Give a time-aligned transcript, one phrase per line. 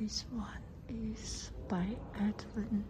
[0.00, 2.84] This one is by Edwin.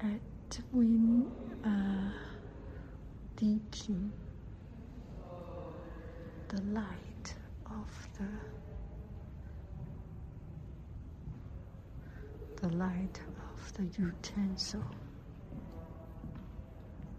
[0.00, 1.32] Edwin
[1.64, 2.10] uh.
[6.48, 7.34] The light
[7.66, 8.28] of the
[12.60, 13.20] the light
[13.54, 14.84] of the utensil.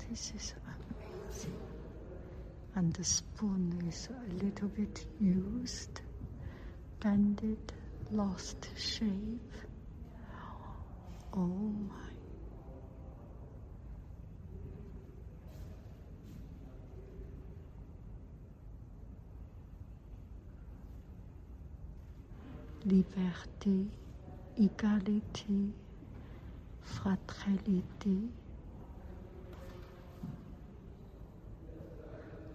[0.07, 1.57] This is amazing.
[2.75, 6.01] And the spoon is a little bit used
[7.03, 7.73] bended,
[8.11, 9.51] lost shape.
[11.33, 12.13] Oh my.
[22.85, 23.87] Liberté,
[24.57, 25.73] égalité,
[26.81, 28.29] fraternité,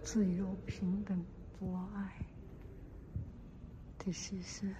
[0.01, 1.23] 自由、平等、
[1.59, 2.28] 博爱。
[4.05, 4.75] This is an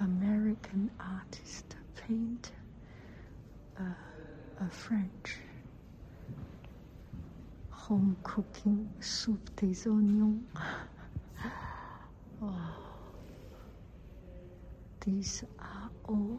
[0.00, 2.50] American artist paint
[3.78, 3.82] uh,
[4.60, 5.36] a French
[7.70, 10.40] home cooking soup des oignons.
[12.40, 12.74] wow.
[15.04, 16.38] These are all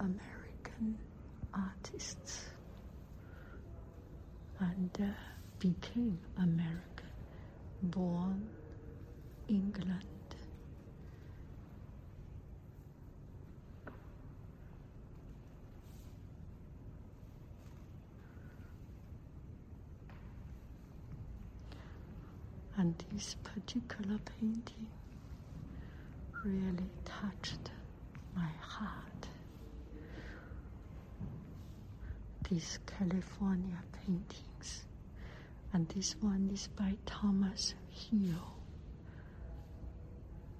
[0.00, 0.98] American
[1.52, 2.46] artists
[4.60, 5.06] and uh,
[5.58, 7.10] became American,
[7.82, 8.48] born
[9.48, 10.13] England.
[22.76, 24.86] And this particular painting
[26.44, 27.70] really touched
[28.34, 29.28] my heart.
[32.50, 34.84] These California paintings,
[35.72, 38.54] and this one is by Thomas Hill.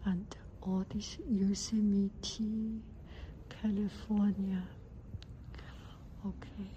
[0.04, 0.26] And
[0.62, 2.80] all this Yosemite,
[3.48, 4.62] California.
[6.26, 6.70] Okay.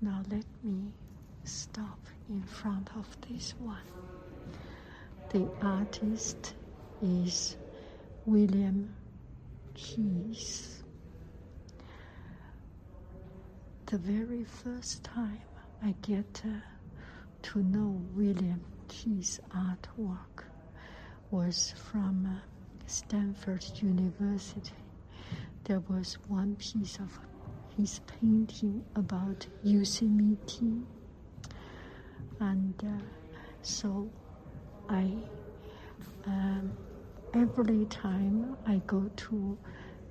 [0.00, 0.92] Now let me
[1.44, 3.76] stop in front of this one.
[5.30, 6.54] The artist
[7.02, 7.56] is
[8.26, 8.94] William
[9.74, 10.82] Keys.
[13.86, 15.40] The very first time
[15.82, 16.50] I get uh,
[17.42, 20.44] to know William Keys' artwork
[21.30, 22.38] was from uh,
[22.86, 24.72] Stanford University.
[25.64, 27.18] There was one piece of
[27.76, 30.82] his painting about Yosemite
[32.40, 33.04] and uh,
[33.62, 34.08] so
[34.88, 35.12] I
[36.26, 36.76] um,
[37.34, 39.58] every time I go to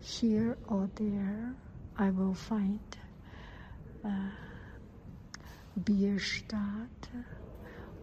[0.01, 1.53] here or there,
[1.97, 2.79] I will find
[4.06, 4.09] uh,
[5.83, 7.09] Bierstadt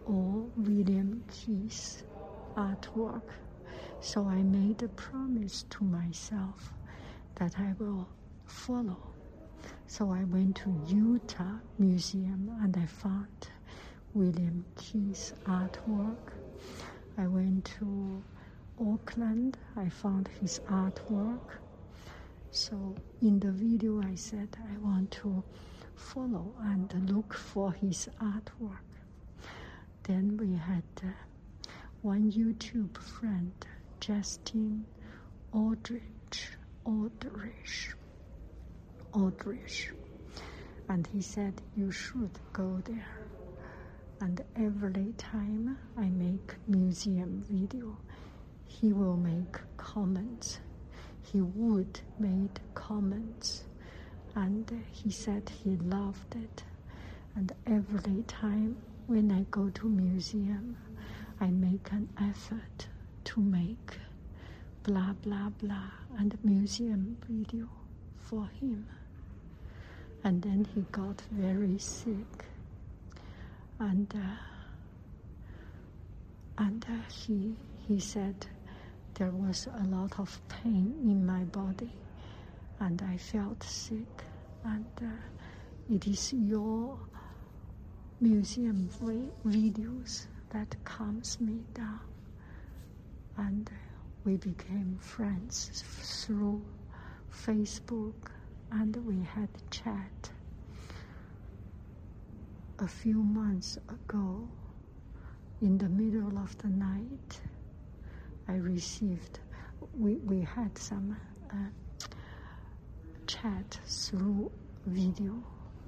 [0.05, 2.03] or William Keys
[2.55, 3.21] artwork.
[3.99, 6.73] So I made a promise to myself
[7.35, 8.07] that I will
[8.45, 8.97] follow.
[9.87, 13.49] So I went to Utah Museum and I found
[14.15, 16.31] William Keys artwork.
[17.17, 18.23] I went to
[18.79, 21.59] Oakland, I found his artwork.
[22.49, 25.43] So in the video, I said I want to
[25.95, 28.87] follow and look for his artwork.
[30.03, 31.07] then we had uh,
[32.01, 33.51] one YouTube friend,
[33.99, 34.85] Justin
[35.51, 36.51] Aldrich,
[36.85, 37.93] Aldrich,
[39.13, 39.91] Aldrich,
[40.87, 43.24] and he said you should go there.
[44.21, 47.97] And every time I make museum video,
[48.65, 50.59] he will make comments.
[51.21, 53.63] He would make comments,
[54.35, 56.63] and he said he loved it.
[57.35, 58.77] And every time
[59.07, 60.77] when I go to museum,
[61.39, 62.87] I make an effort
[63.25, 63.97] to make
[64.83, 67.67] blah blah blah and museum video
[68.17, 68.87] for him.
[70.23, 72.45] And then he got very sick,
[73.79, 74.19] and uh,
[76.57, 77.55] and uh, he
[77.87, 78.47] he said
[79.15, 81.91] there was a lot of pain in my body,
[82.79, 84.23] and I felt sick,
[84.63, 86.97] and uh, it is your
[88.21, 88.89] museum
[89.45, 91.99] videos that calms me down.
[93.37, 93.69] And
[94.23, 95.83] we became friends
[96.25, 96.63] through
[97.31, 98.31] Facebook
[98.71, 100.31] and we had chat.
[102.79, 104.47] A few months ago,
[105.61, 107.41] in the middle of the night,
[108.47, 109.39] I received,
[109.97, 111.15] we, we had some
[111.49, 111.55] uh,
[113.27, 114.51] chat through
[114.85, 115.41] video.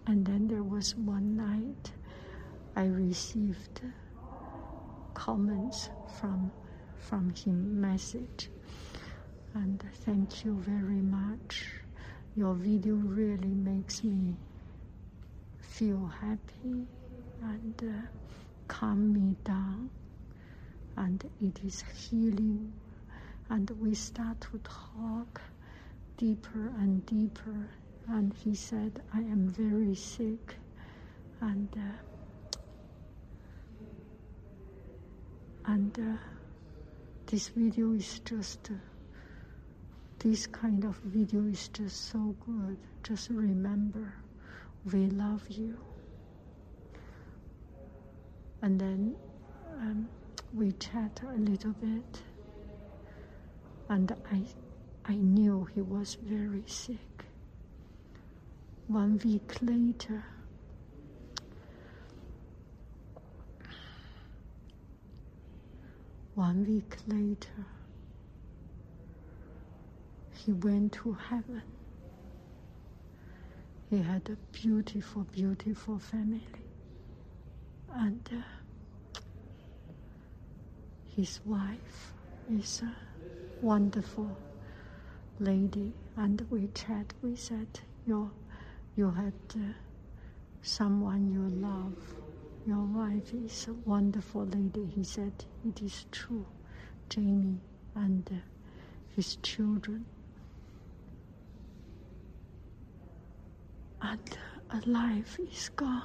[0.07, 1.91] And then there was one night
[2.75, 3.81] I received
[5.13, 6.51] comments from
[6.97, 8.49] from him message
[9.53, 11.65] and thank you very much
[12.35, 14.35] your video really makes me
[15.77, 16.87] feel happy
[17.43, 18.07] and uh,
[18.67, 19.87] calm me down.
[20.95, 22.73] And it is healing.
[23.51, 25.39] And we start to talk
[26.17, 27.69] deeper and deeper.
[28.07, 30.55] And he said i am very sick.
[31.41, 32.57] And uh,
[35.65, 36.17] and uh,
[37.27, 38.75] this video is just uh,
[40.17, 42.77] this kind of video is just so good.
[43.03, 44.11] Just remember
[44.91, 45.77] we love you.
[48.61, 49.15] And then
[49.79, 50.09] um,
[50.53, 52.21] we chat a little bit.
[53.89, 54.41] And i
[55.05, 57.25] i knew he was very sick.
[58.87, 60.23] One week later
[66.37, 67.65] One week later,
[70.35, 71.63] he went to heaven.
[73.89, 76.43] He had a beautiful, beautiful family.
[77.93, 79.19] And uh,
[81.15, 82.13] his wife
[82.51, 82.95] is a
[83.61, 84.37] wonderful
[85.39, 85.93] lady.
[86.15, 87.67] And we chat, we said,
[88.05, 88.31] you,
[88.95, 89.73] you had uh,
[90.61, 91.93] someone you love
[92.65, 94.85] your wife is a wonderful lady.
[94.93, 95.31] He said,
[95.65, 96.45] It is true,
[97.09, 97.61] Jamie
[97.95, 98.35] and uh,
[99.15, 100.05] his children.
[104.01, 104.37] And
[104.69, 106.03] a life is gone.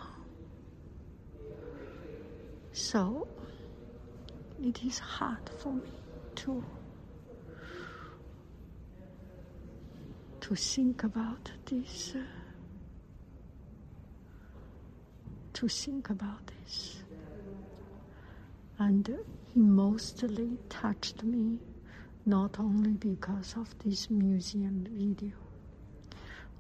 [2.73, 3.29] So
[4.63, 5.93] it is hard for me
[6.37, 6.65] to
[10.41, 12.15] to think about this.
[12.17, 12.23] Uh,
[15.53, 17.03] to think about this.
[18.79, 19.09] And
[19.55, 21.59] he mostly touched me
[22.27, 25.42] not only because of this museum video,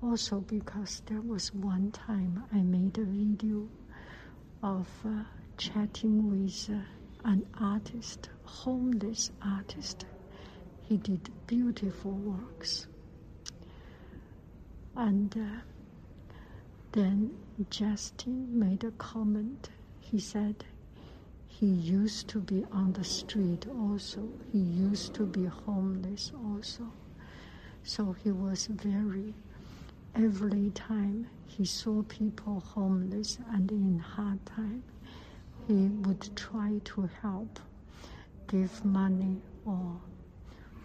[0.02, 3.68] also because there was one time I made a video
[4.62, 5.22] of uh,
[5.56, 10.06] chatting with uh, an artist, homeless artist.
[10.82, 12.86] He did beautiful works.
[14.96, 15.60] And uh,
[16.92, 17.30] then
[17.70, 19.70] Justin made a comment.
[20.00, 20.64] He said
[21.46, 24.28] he used to be on the street also.
[24.52, 26.92] He used to be homeless also.
[27.84, 29.34] So he was very,
[30.14, 34.82] every time he saw people homeless and in hard time,
[35.66, 37.60] he would try to help,
[38.48, 40.00] give money or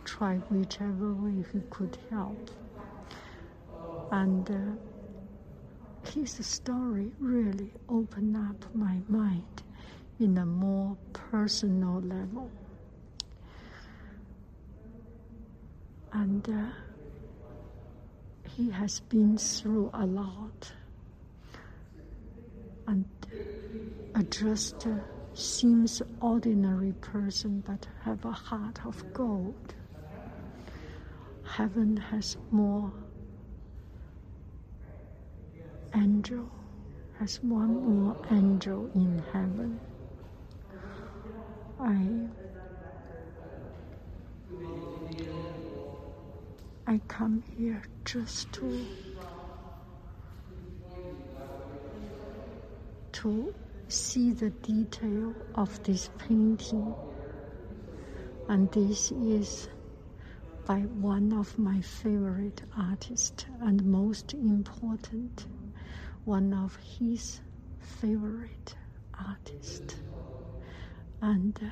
[0.05, 2.51] try whichever way he could help.
[4.11, 9.63] And uh, his story really opened up my mind
[10.19, 12.49] in a more personal level.
[16.13, 16.71] And uh,
[18.57, 20.71] he has been through a lot
[22.87, 23.05] and
[24.15, 24.87] a just
[25.35, 29.75] seems ordinary person but have a heart of gold.
[31.43, 32.91] Heaven has more
[35.95, 36.49] angel,
[37.19, 39.79] has one more angel in heaven.
[41.79, 42.07] I
[46.89, 48.85] I come here just to
[53.11, 53.53] to
[53.89, 56.95] see the detail of this painting.
[58.47, 59.67] And this is
[60.65, 65.45] by one of my favorite artists and most important,
[66.23, 67.41] one of his
[67.79, 68.75] favorite
[69.19, 69.95] artists.
[71.21, 71.69] And uh,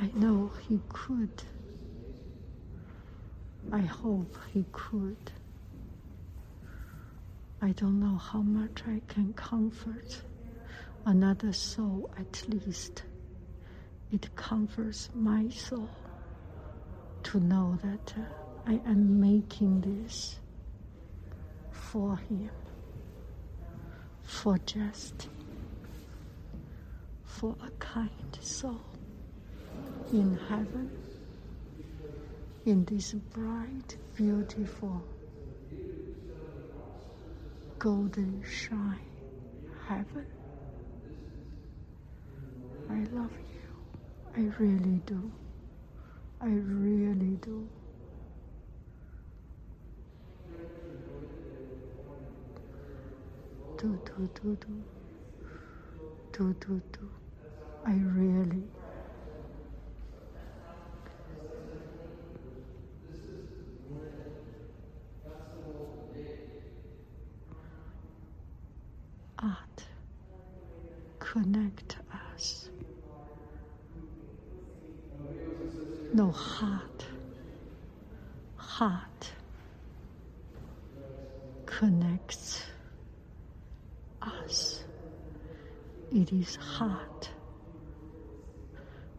[0.00, 1.28] I know he could.
[3.70, 5.18] I hope he could.
[7.60, 10.22] I don't know how much I can comfort
[11.04, 13.02] another soul at least.
[14.10, 15.90] It comforts my soul
[17.24, 18.22] to know that uh,
[18.66, 20.38] I am making this
[21.70, 22.50] for him,
[24.22, 25.28] for just,
[27.22, 28.89] for a kind soul
[30.12, 30.90] in heaven,
[32.64, 35.02] in this bright, beautiful,
[37.78, 39.00] golden shine
[39.88, 40.26] heaven.
[42.90, 43.70] I love you.
[44.36, 45.32] I really do.
[46.40, 47.68] I really do.
[53.78, 54.84] Do, do, do, do.
[56.32, 57.10] Do, do, do.
[57.86, 58.59] I really.
[71.30, 71.96] Connect
[72.34, 72.68] us.
[76.12, 77.04] No heart.
[78.56, 79.30] Heart
[81.66, 82.64] connects
[84.20, 84.82] us.
[86.10, 87.30] It is heart.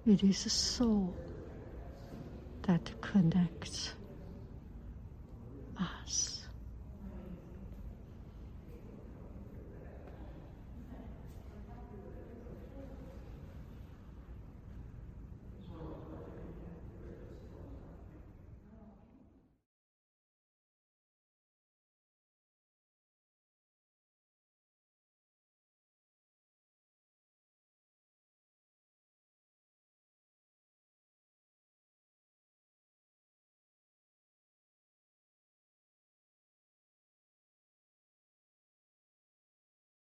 [0.06, 1.14] It is soul
[2.64, 3.94] that connects
[5.80, 6.41] us.